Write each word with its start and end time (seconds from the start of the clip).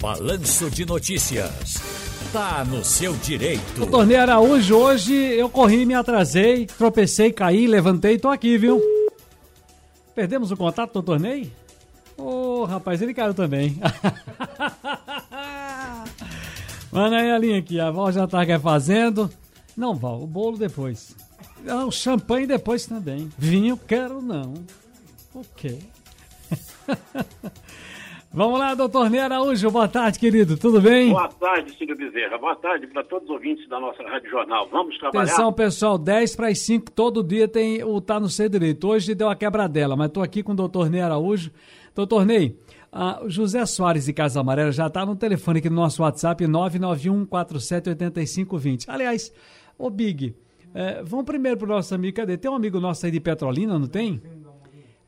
Balanço 0.00 0.70
de 0.70 0.84
Notícias. 0.84 1.76
Tá 2.32 2.64
no 2.64 2.84
seu 2.84 3.14
direito. 3.14 3.82
O 3.82 3.86
torneio 3.86 4.20
Araújo, 4.20 4.76
hoje 4.76 5.14
eu 5.14 5.48
corri, 5.48 5.86
me 5.86 5.94
atrasei, 5.94 6.66
tropecei, 6.66 7.32
caí, 7.32 7.66
levantei, 7.66 8.18
tô 8.18 8.28
aqui, 8.28 8.58
viu? 8.58 8.82
Perdemos 10.14 10.50
o 10.50 10.56
contato 10.56 10.92
do 10.92 11.02
torneio? 11.02 11.50
Ô, 12.16 12.60
oh, 12.60 12.64
rapaz, 12.64 13.00
ele 13.00 13.14
caiu 13.14 13.32
também. 13.32 13.80
Manda 16.92 17.16
aí 17.16 17.30
a 17.30 17.38
linha 17.38 17.58
aqui, 17.58 17.80
a 17.80 17.90
Val 17.90 18.12
já 18.12 18.26
tá 18.26 18.40
fazendo. 18.60 19.30
Não, 19.76 19.94
Val, 19.94 20.22
o 20.22 20.26
bolo 20.26 20.58
depois. 20.58 21.14
Ah, 21.66 21.86
o 21.86 21.90
champanhe 21.90 22.46
depois 22.46 22.86
também. 22.86 23.30
Vinho, 23.38 23.76
quero 23.76 24.20
não. 24.20 24.54
Ok. 25.34 25.80
Vamos 28.36 28.58
lá, 28.58 28.74
doutor 28.74 29.08
Ney 29.08 29.20
Araújo. 29.20 29.70
Boa 29.70 29.88
tarde, 29.88 30.18
querido. 30.18 30.58
Tudo 30.58 30.78
bem? 30.78 31.08
Boa 31.08 31.26
tarde, 31.26 31.74
Cílio 31.74 31.96
Bezerra. 31.96 32.36
Boa 32.36 32.54
tarde 32.54 32.86
para 32.86 33.02
todos 33.02 33.24
os 33.26 33.34
ouvintes 33.34 33.66
da 33.66 33.80
nossa 33.80 34.02
Rádio 34.02 34.30
Jornal. 34.30 34.68
Vamos 34.70 34.98
trabalhar? 34.98 35.24
Atenção, 35.24 35.50
pessoal. 35.54 35.96
10 35.96 36.36
para 36.36 36.48
as 36.48 36.58
5. 36.58 36.90
Todo 36.90 37.24
dia 37.24 37.48
tem 37.48 37.82
o 37.82 37.98
Tá 37.98 38.20
no 38.20 38.28
Seu 38.28 38.46
Direito. 38.46 38.88
Hoje 38.88 39.14
deu 39.14 39.30
a 39.30 39.34
quebradela, 39.34 39.96
mas 39.96 40.08
estou 40.08 40.22
aqui 40.22 40.42
com 40.42 40.52
o 40.52 40.54
doutor 40.54 40.90
Ney 40.90 41.00
Araújo. 41.00 41.50
Doutor 41.94 42.26
Ney, 42.26 42.58
o 43.22 43.30
José 43.30 43.64
Soares 43.64 44.04
de 44.04 44.12
Casa 44.12 44.38
Amarela 44.38 44.70
já 44.70 44.88
está 44.88 45.06
no 45.06 45.16
telefone 45.16 45.60
aqui 45.60 45.70
no 45.70 45.76
nosso 45.76 46.02
WhatsApp 46.02 46.46
991 46.46 47.24
478520. 47.24 48.90
Aliás, 48.90 49.32
ô 49.78 49.88
Big, 49.88 50.36
é, 50.74 51.02
vamos 51.02 51.24
primeiro 51.24 51.56
para 51.56 51.64
o 51.64 51.68
nosso 51.70 51.94
amigo. 51.94 52.14
Cadê? 52.14 52.36
Tem 52.36 52.50
um 52.50 52.54
amigo 52.54 52.78
nosso 52.80 53.06
aí 53.06 53.10
de 53.10 53.18
Petrolina, 53.18 53.78
não 53.78 53.88
tem? 53.88 54.20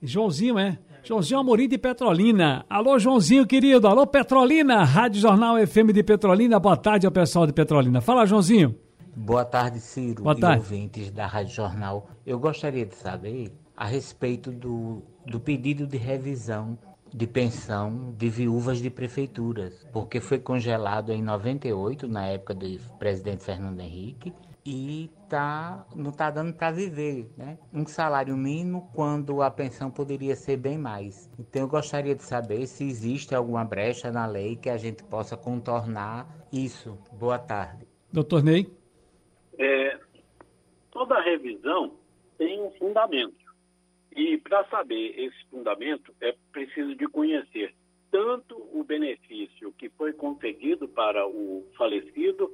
Joãozinho, 0.03 0.59
é? 0.59 0.79
Joãozinho 1.03 1.41
Amorim 1.41 1.69
de 1.69 1.79
Petrolina. 1.79 2.65
Alô, 2.69 2.99
Joãozinho, 2.99 3.47
querido. 3.47 3.87
Alô, 3.87 4.07
Petrolina. 4.07 4.85
Rádio 4.85 5.21
Jornal 5.21 5.57
FM 5.67 5.93
de 5.93 6.03
Petrolina. 6.03 6.59
Boa 6.59 6.77
tarde 6.77 7.07
ao 7.07 7.13
pessoal 7.13 7.47
de 7.47 7.53
Petrolina. 7.53 8.01
Fala, 8.01 8.27
Joãozinho. 8.27 8.75
Boa 9.17 9.45
tarde, 9.45 9.81
Ciro 9.81 10.23
Boa 10.23 10.39
tarde. 10.39 10.59
e 10.59 10.61
ouvintes 10.61 11.11
da 11.11 11.27
Rádio 11.27 11.55
Jornal. 11.55 12.09
Eu 12.27 12.39
gostaria 12.39 12.85
de 12.85 12.95
saber 12.95 13.53
a 13.77 13.85
respeito 13.87 14.51
do, 14.53 15.03
do 15.27 15.41
pedido 15.41 15.87
de 15.87 15.97
revisão 15.97 16.79
de 17.13 17.27
pensão 17.27 18.15
de 18.17 18.29
viúvas 18.29 18.79
de 18.79 18.91
prefeituras, 18.91 19.87
porque 19.93 20.21
foi 20.21 20.39
congelado 20.39 21.13
em 21.13 21.23
98, 21.23 22.07
na 22.07 22.27
época 22.27 22.55
do 22.55 22.67
presidente 22.99 23.45
Fernando 23.45 23.81
Henrique, 23.81 24.33
e 24.65 25.11
tá, 25.31 25.87
não 25.97 26.11
está 26.11 26.31
dando 26.31 26.53
para 26.53 26.71
viver, 26.71 27.31
né? 27.39 27.59
Um 27.73 27.87
salário 27.87 28.37
mínimo 28.37 28.91
quando 28.95 29.41
a 29.41 29.51
pensão 29.51 29.91
poderia 29.91 30.37
ser 30.37 30.59
bem 30.59 30.77
mais. 30.77 31.31
Então 31.39 31.63
eu 31.63 31.69
gostaria 31.69 32.15
de 32.15 32.23
saber 32.23 32.67
se 32.67 32.85
existe 32.85 33.35
alguma 33.35 33.65
brecha 33.65 34.13
na 34.13 34.27
lei 34.27 34.57
que 34.57 34.69
a 34.69 34.77
gente 34.77 35.03
possa 35.05 35.39
contornar 35.39 36.29
isso. 36.53 36.99
Boa 37.13 37.39
tarde. 37.39 37.87
Doutor 38.13 38.43
Ney? 38.43 38.71
É, 39.59 39.99
toda 40.91 41.19
revisão 41.23 41.95
tem 42.37 42.63
um 42.63 42.71
fundamento. 42.73 43.48
E 44.19 44.37
para 44.37 44.65
saber 44.65 45.15
esse 45.17 45.45
fundamento 45.49 46.13
é 46.21 46.35
preciso 46.51 46.93
de 46.97 47.07
conhecer 47.07 47.73
tanto 48.11 48.57
o 48.77 48.83
benefício 48.83 49.73
que 49.79 49.89
foi 49.91 50.13
concedido 50.13 50.89
para 50.89 51.25
o 51.25 51.65
falecido, 51.79 52.53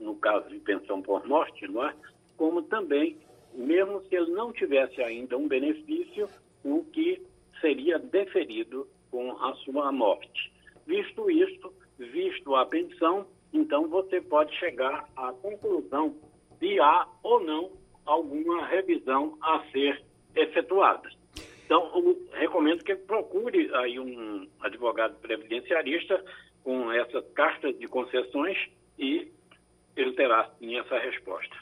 no 0.00 0.16
caso 0.16 0.48
de 0.48 0.58
pensão 0.58 1.00
por 1.00 1.24
morte, 1.24 1.68
não 1.68 1.86
é? 1.86 1.94
como 2.36 2.62
também, 2.62 3.16
mesmo 3.54 4.02
se 4.02 4.16
ele 4.16 4.32
não 4.32 4.52
tivesse 4.52 5.00
ainda 5.04 5.38
um 5.38 5.46
benefício, 5.46 6.28
o 6.64 6.82
que 6.86 7.22
seria 7.60 7.96
deferido 7.96 8.88
com 9.08 9.30
a 9.40 9.54
sua 9.58 9.92
morte. 9.92 10.52
Visto 10.84 11.30
isto, 11.30 11.72
visto 11.96 12.56
a 12.56 12.66
pensão, 12.66 13.24
então 13.52 13.86
você 13.86 14.20
pode 14.20 14.52
chegar 14.56 15.08
à 15.14 15.32
conclusão 15.32 16.16
de 16.58 16.80
há 16.80 17.06
ou 17.22 17.38
não 17.38 17.70
alguma 18.04 18.66
revisão 18.66 19.38
a 19.40 19.64
ser 19.70 20.02
efetuada. 20.34 21.08
Então, 21.64 21.90
eu 21.94 22.18
recomendo 22.38 22.84
que 22.84 22.94
procure 22.94 23.70
aí 23.74 23.98
um 23.98 24.46
advogado 24.60 25.14
previdenciarista 25.20 26.22
com 26.62 26.92
essas 26.92 27.24
cartas 27.34 27.76
de 27.78 27.86
concessões 27.86 28.56
e 28.98 29.28
ele 29.96 30.12
terá 30.12 30.50
sim 30.58 30.76
essa 30.76 30.98
resposta. 30.98 31.56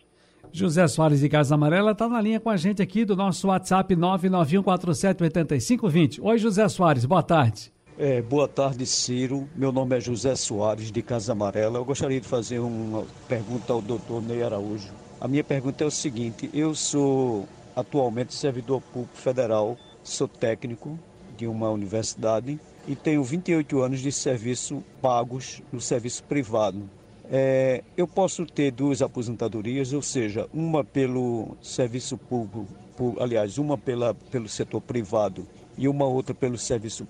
José 0.50 0.88
Soares 0.88 1.20
de 1.20 1.28
Casa 1.28 1.54
Amarela 1.54 1.92
está 1.92 2.08
na 2.08 2.20
linha 2.20 2.40
com 2.40 2.50
a 2.50 2.56
gente 2.56 2.82
aqui 2.82 3.04
do 3.04 3.14
nosso 3.14 3.46
WhatsApp 3.48 3.94
991478520. 3.94 6.18
Oi, 6.22 6.38
José 6.38 6.68
Soares, 6.68 7.04
boa 7.04 7.22
tarde. 7.22 7.70
É, 7.98 8.20
boa 8.20 8.48
tarde, 8.48 8.84
Ciro. 8.86 9.48
Meu 9.54 9.70
nome 9.70 9.96
é 9.96 10.00
José 10.00 10.34
Soares 10.34 10.90
de 10.90 11.02
Casa 11.02 11.30
Amarela. 11.32 11.78
Eu 11.78 11.84
gostaria 11.84 12.20
de 12.20 12.26
fazer 12.26 12.58
uma 12.58 13.06
pergunta 13.28 13.72
ao 13.72 13.80
doutor 13.80 14.20
Ney 14.22 14.42
Araújo. 14.42 14.90
A 15.20 15.28
minha 15.28 15.44
pergunta 15.44 15.84
é 15.84 15.86
o 15.86 15.90
seguinte: 15.90 16.50
eu 16.52 16.74
sou 16.74 17.46
atualmente 17.74 18.34
servidor 18.34 18.80
público 18.80 19.16
federal, 19.16 19.76
sou 20.02 20.28
técnico 20.28 20.98
de 21.36 21.46
uma 21.46 21.70
universidade 21.70 22.58
e 22.86 22.96
tenho 22.96 23.22
28 23.22 23.80
anos 23.80 24.00
de 24.00 24.10
serviço 24.10 24.82
pagos 25.00 25.62
no 25.72 25.80
serviço 25.80 26.22
privado. 26.24 26.82
É, 27.30 27.82
eu 27.96 28.06
posso 28.06 28.44
ter 28.44 28.70
duas 28.70 29.00
aposentadorias, 29.00 29.92
ou 29.92 30.02
seja, 30.02 30.48
uma 30.52 30.84
pelo 30.84 31.56
serviço 31.62 32.18
público, 32.18 32.66
por, 32.96 33.16
aliás, 33.20 33.56
uma 33.58 33.78
pela, 33.78 34.14
pelo 34.14 34.48
setor 34.48 34.80
privado 34.80 35.46
e 35.78 35.88
uma 35.88 36.04
outra 36.04 36.34
pelo 36.34 36.58
serviço 36.58 37.06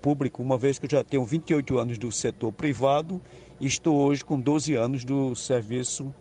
público, 0.00 0.42
uma 0.42 0.56
vez 0.56 0.78
que 0.78 0.86
eu 0.86 0.90
já 0.90 1.04
tenho 1.04 1.24
28 1.24 1.78
anos 1.78 1.98
do 1.98 2.10
setor 2.10 2.52
privado 2.52 3.20
e 3.60 3.66
estou 3.66 3.98
hoje 3.98 4.24
com 4.24 4.40
12 4.40 4.74
anos 4.74 5.04
do 5.04 5.34
serviço 5.34 6.14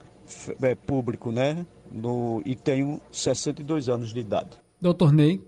é, 0.62 0.76
público, 0.76 1.32
né? 1.32 1.66
No, 1.92 2.42
e 2.46 2.56
tenho 2.56 3.02
62 3.12 3.90
anos 3.90 4.14
de 4.14 4.20
idade. 4.20 4.58
Doutor 4.82 5.12
Ney. 5.12 5.42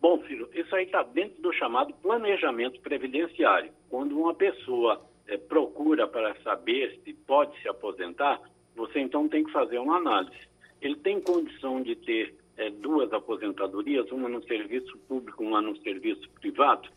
Bom, 0.00 0.18
filho, 0.20 0.48
isso 0.54 0.74
aí 0.74 0.84
está 0.84 1.02
dentro 1.02 1.40
do 1.42 1.52
chamado 1.52 1.92
planejamento 1.94 2.80
previdenciário. 2.80 3.70
Quando 3.88 4.18
uma 4.18 4.34
pessoa 4.34 5.02
é, 5.26 5.36
procura 5.36 6.06
para 6.06 6.34
saber 6.42 7.00
se 7.04 7.12
pode 7.12 7.60
se 7.60 7.68
aposentar, 7.68 8.40
você 8.74 9.00
então 9.00 9.28
tem 9.28 9.44
que 9.44 9.52
fazer 9.52 9.78
uma 9.78 9.96
análise. 9.96 10.36
Ele 10.80 10.96
tem 10.96 11.20
condição 11.20 11.82
de 11.82 11.94
ter 11.96 12.34
é, 12.56 12.70
duas 12.70 13.12
aposentadorias, 13.12 14.10
uma 14.10 14.28
no 14.28 14.42
serviço 14.44 14.96
público, 15.08 15.42
uma 15.44 15.60
no 15.60 15.76
serviço 15.78 16.28
privado? 16.40 16.88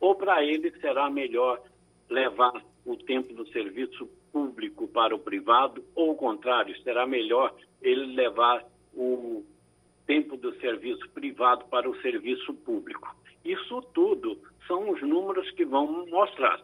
Ou 0.00 0.14
para 0.14 0.44
ele 0.44 0.70
será 0.80 1.10
melhor 1.10 1.60
levar 2.08 2.62
o 2.84 2.96
tempo 2.96 3.32
do 3.34 3.46
serviço 3.48 4.08
público 4.32 4.88
para 4.88 5.14
o 5.14 5.18
privado, 5.18 5.84
ou 5.94 6.12
o 6.12 6.16
contrário, 6.16 6.76
será 6.82 7.06
melhor 7.06 7.54
ele 7.80 8.14
levar 8.14 8.64
o 8.94 9.44
tempo 10.06 10.36
do 10.36 10.54
serviço 10.60 11.08
privado 11.10 11.64
para 11.66 11.88
o 11.88 12.00
serviço 12.00 12.52
público? 12.54 13.14
Isso 13.44 13.82
tudo 13.94 14.38
são 14.66 14.90
os 14.90 15.00
números 15.02 15.50
que 15.52 15.64
vão 15.64 16.06
mostrar. 16.06 16.60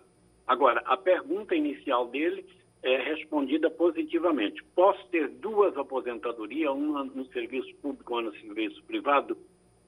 Agora, 0.46 0.80
a 0.86 0.96
pergunta 0.96 1.54
inicial 1.54 2.08
dele 2.08 2.44
é 2.82 2.96
respondida 2.96 3.70
positivamente. 3.70 4.62
Posso 4.74 5.04
ter 5.08 5.28
duas 5.28 5.76
aposentadorias, 5.76 6.72
uma 6.72 7.04
no 7.04 7.26
serviço 7.26 7.74
público, 7.76 8.14
uma 8.14 8.22
no 8.22 8.36
serviço 8.38 8.82
privado? 8.84 9.36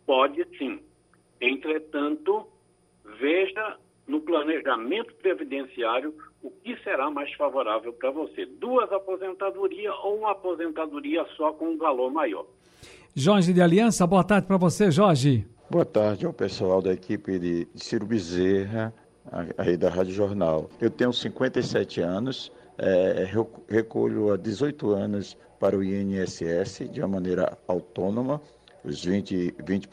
Pode 0.05 0.45
sim. 0.59 0.81
Entretanto, 1.41 2.47
veja 3.05 3.79
no 4.11 4.21
planejamento 4.21 5.15
previdenciário 5.15 6.13
o 6.43 6.51
que 6.51 6.77
será 6.83 7.11
mais 7.11 7.33
favorável 7.35 7.93
para 7.93 8.11
você: 8.11 8.45
duas 8.45 8.91
aposentadorias 8.93 9.95
ou 10.03 10.19
uma 10.19 10.33
aposentadoria 10.33 11.25
só 11.37 11.53
com 11.53 11.71
um 11.71 11.79
valor 11.79 12.11
maior. 12.11 12.45
Jorge 13.15 13.53
de 13.53 13.63
Aliança, 13.63 14.07
boa 14.07 14.25
tarde 14.25 14.47
para 14.47 14.57
você, 14.57 14.91
Jorge. 14.91 15.47
Boa 15.71 15.85
tarde 15.85 16.27
ao 16.27 16.33
pessoal 16.33 16.83
da 16.83 16.93
equipe 16.93 17.39
de 17.39 17.69
Ciro 17.77 18.05
Bezerra, 18.05 18.93
aí 19.57 19.77
da 19.77 19.89
Rádio 19.89 20.13
Jornal. 20.13 20.69
Eu 20.81 20.91
tenho 20.91 21.13
57 21.13 22.01
anos, 22.01 22.53
é, 22.79 23.29
recolho 23.69 24.33
há 24.33 24.37
18 24.37 24.91
anos 24.91 25.37
para 25.61 25.77
o 25.77 25.85
INSS 25.85 26.89
de 26.91 27.01
uma 27.01 27.09
maneira 27.09 27.57
autônoma, 27.69 28.41
os 28.85 29.07
20%, 29.07 29.55
20 29.65 29.89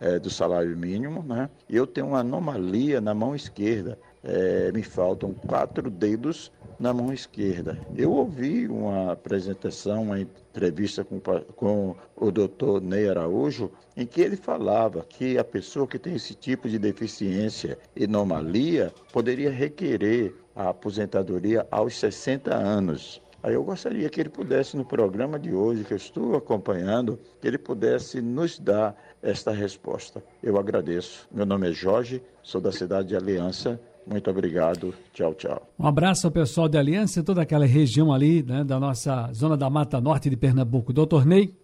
é, 0.00 0.18
do 0.18 0.30
salário 0.30 0.76
mínimo, 0.76 1.22
né? 1.22 1.48
Eu 1.68 1.86
tenho 1.86 2.08
uma 2.08 2.20
anomalia 2.20 3.00
na 3.00 3.14
mão 3.14 3.34
esquerda. 3.34 3.98
É, 4.22 4.70
me 4.72 4.82
faltam 4.82 5.32
quatro 5.32 5.90
dedos 5.90 6.52
na 6.78 6.92
mão 6.92 7.12
esquerda. 7.12 7.78
Eu 7.96 8.12
ouvi 8.12 8.66
uma 8.68 9.12
apresentação, 9.12 10.02
uma 10.02 10.20
entrevista 10.20 11.04
com, 11.04 11.20
com 11.20 11.96
o 12.16 12.30
doutor 12.30 12.82
Ney 12.82 13.08
Araújo, 13.08 13.70
em 13.96 14.06
que 14.06 14.20
ele 14.20 14.36
falava 14.36 15.04
que 15.08 15.38
a 15.38 15.44
pessoa 15.44 15.86
que 15.86 15.98
tem 15.98 16.14
esse 16.14 16.34
tipo 16.34 16.68
de 16.68 16.78
deficiência 16.78 17.78
e 17.94 18.04
anomalia 18.04 18.92
poderia 19.12 19.50
requerer 19.50 20.34
a 20.54 20.70
aposentadoria 20.70 21.66
aos 21.70 21.98
60 21.98 22.54
anos. 22.54 23.22
Aí 23.42 23.54
eu 23.54 23.64
gostaria 23.64 24.08
que 24.10 24.20
ele 24.20 24.28
pudesse, 24.28 24.76
no 24.76 24.84
programa 24.84 25.38
de 25.38 25.54
hoje, 25.54 25.84
que 25.84 25.92
eu 25.92 25.96
estou 25.96 26.36
acompanhando, 26.36 27.18
que 27.40 27.48
ele 27.48 27.56
pudesse 27.56 28.20
nos 28.20 28.58
dar 28.58 28.94
esta 29.22 29.50
resposta. 29.50 30.22
Eu 30.42 30.58
agradeço. 30.58 31.26
Meu 31.32 31.46
nome 31.46 31.70
é 31.70 31.72
Jorge, 31.72 32.22
sou 32.42 32.60
da 32.60 32.70
cidade 32.70 33.08
de 33.08 33.16
Aliança 33.16 33.80
Muito 34.06 34.30
obrigado. 34.30 34.94
Tchau, 35.12 35.34
tchau. 35.34 35.72
Um 35.78 35.86
abraço 35.86 36.26
ao 36.26 36.32
pessoal 36.32 36.68
de 36.68 36.76
Aliança 36.76 37.20
e 37.20 37.24
toda 37.24 37.42
aquela 37.42 37.66
região 37.66 38.12
ali, 38.12 38.42
né, 38.42 38.64
da 38.64 38.78
nossa 38.80 39.32
zona 39.32 39.56
da 39.56 39.70
Mata 39.70 40.00
Norte 40.00 40.28
de 40.28 40.36
Pernambuco. 40.36 40.92
Doutor 40.92 41.24
Ney? 41.24 41.54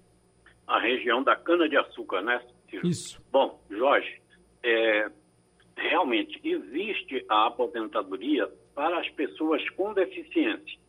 A 0.66 0.78
região 0.78 1.22
da 1.22 1.34
cana-de-açúcar, 1.34 2.22
né, 2.22 2.40
Ciro? 2.70 2.86
Isso. 2.86 3.20
Bom, 3.32 3.58
Jorge, 3.70 4.20
é, 4.62 5.08
realmente 5.76 6.40
existe 6.44 7.24
a 7.28 7.48
aposentadoria 7.48 8.48
para 8.74 9.00
as 9.00 9.08
pessoas 9.10 9.66
com 9.70 9.92
deficiência. 9.92 10.85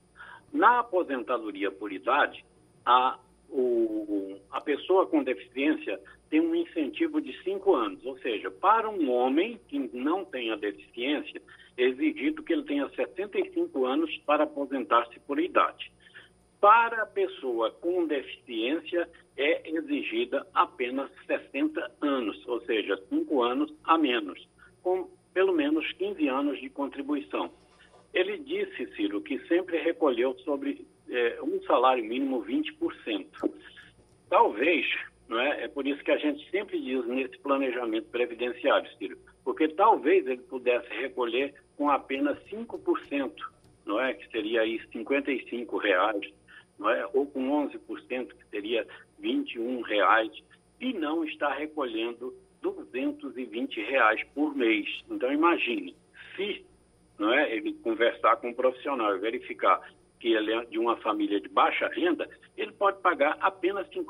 Na 0.53 0.79
aposentadoria 0.79 1.71
por 1.71 1.91
idade, 1.91 2.43
a, 2.85 3.19
o, 3.49 4.37
a 4.51 4.61
pessoa 4.61 5.05
com 5.07 5.23
deficiência 5.23 5.99
tem 6.29 6.41
um 6.41 6.55
incentivo 6.55 7.21
de 7.21 7.37
cinco 7.43 7.75
anos, 7.75 8.03
ou 8.05 8.17
seja, 8.19 8.51
para 8.51 8.89
um 8.89 9.09
homem 9.11 9.59
que 9.67 9.79
não 9.93 10.25
tenha 10.25 10.57
deficiência, 10.57 11.41
é 11.77 11.83
exigido 11.83 12.43
que 12.43 12.53
ele 12.53 12.63
tenha 12.63 12.89
75 12.89 13.85
anos 13.85 14.15
para 14.25 14.43
aposentar-se 14.43 15.19
por 15.21 15.39
idade. 15.39 15.91
Para 16.59 17.03
a 17.03 17.05
pessoa 17.05 17.71
com 17.71 18.07
deficiência, 18.07 19.07
é 19.37 19.69
exigida 19.69 20.45
apenas 20.53 21.09
60 21.27 21.91
anos, 22.01 22.47
ou 22.47 22.59
seja, 22.61 22.99
cinco 23.09 23.43
anos 23.43 23.71
a 23.83 23.97
menos, 23.97 24.47
com 24.81 25.07
pelo 25.33 25.53
menos 25.53 25.89
15 25.93 26.27
anos 26.27 26.59
de 26.59 26.69
contribuição. 26.69 27.51
Ele 28.13 28.37
disse, 28.37 28.87
Ciro, 28.95 29.21
que 29.21 29.39
sempre 29.47 29.77
recolheu 29.77 30.37
sobre 30.39 30.85
é, 31.09 31.39
um 31.41 31.61
salário 31.63 32.03
mínimo 32.03 32.43
20%. 32.43 33.25
Talvez 34.29 34.85
não 35.27 35.39
é? 35.39 35.63
é 35.63 35.67
por 35.67 35.85
isso 35.85 36.03
que 36.03 36.11
a 36.11 36.17
gente 36.17 36.49
sempre 36.49 36.79
diz 36.81 37.05
nesse 37.05 37.37
planejamento 37.39 38.07
previdenciário, 38.09 38.89
Ciro, 38.97 39.17
porque 39.43 39.67
talvez 39.67 40.25
ele 40.25 40.41
pudesse 40.43 40.87
recolher 40.89 41.53
com 41.75 41.89
apenas 41.89 42.37
5%, 42.45 43.31
não 43.85 43.99
é? 43.99 44.13
que 44.13 44.29
seria 44.29 44.61
aí 44.61 44.81
55 44.91 45.77
reais, 45.77 46.33
não 46.79 46.89
é? 46.89 47.05
ou 47.13 47.25
com 47.27 47.67
11%, 47.67 48.27
que 48.27 48.49
seria 48.49 48.87
21 49.19 49.81
reais, 49.81 50.31
e 50.79 50.93
não 50.93 51.23
está 51.23 51.53
recolhendo 51.53 52.33
220 52.61 53.81
reais 53.81 54.23
por 54.33 54.55
mês. 54.55 54.87
Então 55.09 55.31
imagine, 55.31 55.95
se 56.35 56.65
não 57.17 57.33
é, 57.33 57.55
ele 57.55 57.73
conversar 57.83 58.35
com 58.37 58.49
um 58.49 58.53
profissional 58.53 59.15
e 59.15 59.19
verificar 59.19 59.81
que 60.19 60.33
ele 60.33 60.53
é 60.53 60.65
de 60.65 60.77
uma 60.79 60.97
família 60.97 61.39
de 61.39 61.47
baixa 61.49 61.87
renda, 61.87 62.27
ele 62.57 62.71
pode 62.71 62.99
pagar 63.01 63.37
apenas 63.39 63.87
R$ 63.87 64.03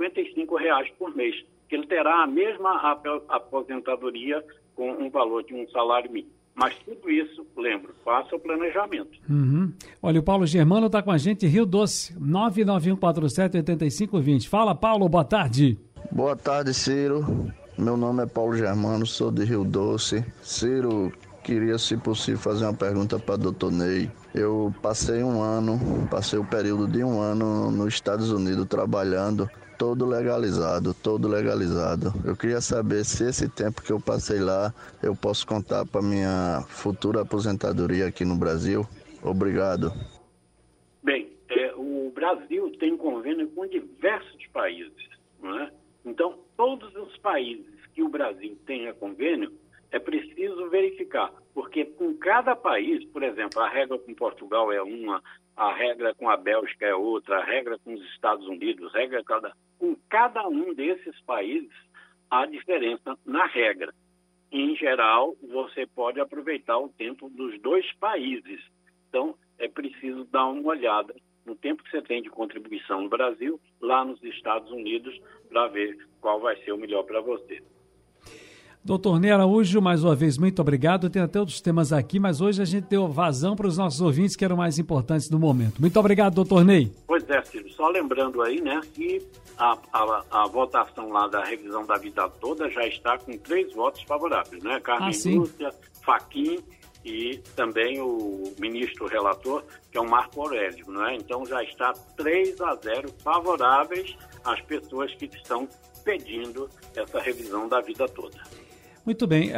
reais 0.60 0.90
por 0.98 1.14
mês, 1.16 1.36
que 1.68 1.76
ele 1.76 1.86
terá 1.86 2.24
a 2.24 2.28
mesma 2.28 2.98
aposentadoria 3.28 4.44
com 4.76 4.90
um 4.92 5.10
valor 5.10 5.44
de 5.44 5.54
um 5.54 5.68
salário 5.70 6.10
mínimo. 6.12 6.32
Mas 6.56 6.76
tudo 6.80 7.12
isso, 7.12 7.46
lembro, 7.56 7.94
faça 8.04 8.36
o 8.36 8.40
planejamento. 8.40 9.20
Uhum. 9.30 9.72
Olha, 10.02 10.20
o 10.20 10.24
Paulo 10.24 10.48
Germano 10.48 10.88
está 10.88 11.04
com 11.04 11.12
a 11.12 11.18
gente, 11.18 11.46
Rio 11.46 11.68
Doce, 11.68 12.18
991478520. 12.20 14.48
Fala, 14.48 14.74
Paulo, 14.74 15.08
boa 15.08 15.24
tarde. 15.24 15.78
Boa 16.12 16.36
tarde, 16.36 16.74
Ciro. 16.74 17.54
Meu 17.78 17.96
nome 17.96 18.24
é 18.24 18.26
Paulo 18.26 18.56
Germano, 18.56 19.06
sou 19.06 19.30
de 19.30 19.44
Rio 19.44 19.64
Doce. 19.64 20.26
Ciro, 20.42 21.14
queria, 21.48 21.78
se 21.78 21.96
possível, 21.96 22.42
fazer 22.42 22.66
uma 22.66 22.74
pergunta 22.74 23.18
para 23.18 23.36
o 23.36 23.38
doutor 23.38 23.72
Ney. 23.72 24.12
Eu 24.36 24.74
passei 24.82 25.24
um 25.24 25.42
ano, 25.42 25.80
passei 26.12 26.38
o 26.38 26.44
período 26.44 26.90
de 26.90 27.02
um 27.02 27.22
ano 27.22 27.72
nos 27.72 27.94
Estados 27.94 28.30
Unidos 28.32 28.68
trabalhando, 28.68 29.50
todo 29.80 30.06
legalizado, 30.06 30.94
todo 30.94 31.26
legalizado. 31.26 32.14
Eu 32.26 32.36
queria 32.36 32.60
saber 32.60 33.06
se 33.06 33.24
esse 33.24 33.48
tempo 33.48 33.82
que 33.82 33.94
eu 33.94 34.00
passei 34.00 34.40
lá 34.42 34.74
eu 35.02 35.16
posso 35.16 35.48
contar 35.48 35.86
para 35.86 36.02
minha 36.02 36.66
futura 36.68 37.22
aposentadoria 37.22 38.08
aqui 38.08 38.26
no 38.26 38.36
Brasil. 38.36 38.86
Obrigado. 39.24 39.94
Bem, 41.02 41.32
é, 41.50 41.74
o 41.76 42.12
Brasil 42.14 42.70
tem 42.78 42.98
convênio 42.98 43.48
com 43.52 43.66
diversos 43.66 44.46
países, 44.52 45.08
não 45.42 45.58
é? 45.62 45.72
Então, 46.04 46.40
todos 46.58 46.94
os 46.94 47.16
países 47.20 47.74
que 47.96 48.04
o 48.04 48.10
Brasil 48.10 48.58
tenha 48.66 48.94
convênio, 48.94 49.54
é 49.92 50.00
preciso 50.00 50.70
verificar, 50.70 51.32
porque 51.54 51.86
com 51.86 52.14
cada 52.18 52.56
país, 52.56 53.06
por 53.06 53.24
exemplo, 53.24 53.62
a 53.62 53.70
regra 53.70 53.98
com 53.98 54.14
Portugal 54.14 54.72
é 54.72 54.82
uma, 54.82 55.24
a 55.56 55.74
regra 55.74 56.14
com 56.16 56.30
a 56.30 56.38
Bélgica 56.38 56.86
é 56.86 56.94
outra, 56.94 57.40
a 57.40 57.44
regra 57.44 57.78
com 57.80 57.94
os 57.94 58.04
Estados 58.12 58.48
Unidos, 58.48 58.94
regra 58.94 59.24
cada, 59.24 59.54
com 59.80 59.96
cada 60.10 60.48
um 60.48 60.74
desses 60.74 61.20
países 61.22 61.72
há 62.30 62.46
diferença 62.46 63.18
na 63.26 63.46
regra. 63.46 63.94
Em 64.52 64.76
geral, 64.76 65.36
você 65.42 65.86
pode 65.86 66.20
aproveitar 66.20 66.78
o 66.78 66.90
tempo 66.90 67.30
dos 67.30 67.60
dois 67.62 67.86
países. 67.94 68.62
Então, 69.10 69.36
é 69.58 69.68
preciso 69.68 70.26
dar 70.26 70.46
uma 70.48 70.70
olhada 70.70 71.16
no 71.46 71.56
tempo 71.56 71.82
que 71.82 71.90
você 71.90 72.02
tem 72.02 72.22
de 72.22 72.30
contribuição 72.30 73.02
no 73.02 73.10
Brasil, 73.10 73.60
lá 73.82 74.04
nos 74.04 74.22
Estados 74.22 74.70
Unidos, 74.70 75.18
para 75.48 75.68
ver 75.68 75.98
qual 76.20 76.42
vai 76.42 76.58
ser 76.58 76.74
o 76.74 76.78
melhor 76.78 77.04
para 77.04 77.22
você. 77.22 77.64
Doutor 78.88 79.20
Ney 79.20 79.32
Araújo, 79.32 79.82
mais 79.82 80.02
uma 80.02 80.16
vez, 80.16 80.38
muito 80.38 80.62
obrigado. 80.62 81.10
Tem 81.10 81.22
até 81.22 81.38
outros 81.38 81.60
temas 81.60 81.92
aqui, 81.92 82.22
mas 82.22 82.40
hoje 82.40 82.62
a 82.62 82.66
gente 82.66 82.86
deu 82.86 83.06
vazão 83.10 83.54
para 83.54 83.68
os 83.68 83.78
nossos 83.78 84.00
ouvintes 84.00 84.38
que 84.38 84.46
eram 84.46 84.56
mais 84.56 84.80
importantes 84.80 85.28
do 85.30 85.38
momento. 85.38 85.82
Muito 85.82 86.00
obrigado, 86.00 86.36
doutor 86.36 86.64
Ney. 86.64 86.90
Pois 87.06 87.30
é, 87.30 87.44
Ciro. 87.44 87.70
Só 87.72 87.90
lembrando 87.90 88.42
aí, 88.42 88.62
né, 88.62 88.80
que 88.94 89.22
a, 89.58 89.78
a, 89.92 90.24
a, 90.32 90.48
votação 90.48 91.10
lá 91.10 91.28
da 91.28 91.44
revisão 91.44 91.86
da 91.86 91.98
vida 91.98 92.30
toda 92.40 92.70
já 92.70 92.88
está 92.88 93.18
com 93.18 93.38
três 93.38 93.74
votos 93.74 94.04
favoráveis, 94.04 94.64
né? 94.64 94.80
Carmen 94.80 95.10
ah, 95.14 95.30
Lúcia, 95.32 95.74
Faquim 96.06 96.60
e 97.04 97.40
também 97.58 98.00
o 98.00 98.54
ministro 98.58 99.06
relator, 99.06 99.66
que 99.92 99.98
é 99.98 100.02
o 100.02 100.10
Marco 100.10 100.42
Aurélio, 100.42 100.86
não 100.88 101.06
é? 101.06 101.14
Então 101.14 101.46
já 101.46 101.62
está 101.62 101.92
3 102.16 102.62
a 102.62 102.74
0 102.76 103.10
favoráveis 103.22 104.16
às 104.46 104.62
pessoas 104.62 105.14
que 105.14 105.26
estão 105.26 105.68
pedindo 106.06 106.70
essa 106.96 107.20
revisão 107.20 107.68
da 107.68 107.82
vida 107.82 108.08
toda. 108.08 108.38
Muito 109.08 109.26
bem. 109.26 109.54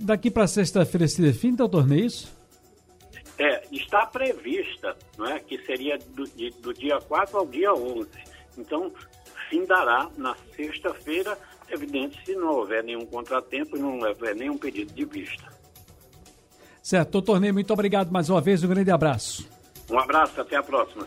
Daqui 0.00 0.30
para 0.30 0.46
sexta-feira 0.46 1.06
se 1.06 1.20
define, 1.20 1.58
doutor, 1.58 1.86
não 1.86 1.94
é 1.94 2.00
isso? 2.00 2.34
É, 3.38 3.62
está 3.70 4.06
prevista, 4.06 4.96
não 5.18 5.26
é? 5.26 5.38
que 5.40 5.58
seria 5.66 5.98
do, 5.98 6.24
do 6.62 6.72
dia 6.72 6.98
4 6.98 7.36
ao 7.36 7.46
dia 7.46 7.74
11. 7.74 8.08
Então, 8.56 8.90
dará 9.66 10.08
na 10.16 10.34
sexta-feira, 10.56 11.36
evidente, 11.68 12.18
se 12.24 12.34
não 12.34 12.48
houver 12.48 12.82
nenhum 12.82 13.04
contratempo 13.04 13.76
e 13.76 13.78
não 13.78 13.98
houver 13.98 14.34
nenhum 14.34 14.56
pedido 14.56 14.94
de 14.94 15.04
vista. 15.04 15.44
Certo, 16.82 17.10
doutor 17.10 17.40
Ney, 17.40 17.52
muito 17.52 17.70
obrigado 17.70 18.10
mais 18.10 18.30
uma 18.30 18.40
vez, 18.40 18.64
um 18.64 18.68
grande 18.68 18.90
abraço. 18.90 19.46
Um 19.90 19.98
abraço, 19.98 20.40
até 20.40 20.56
a 20.56 20.62
próxima. 20.62 21.06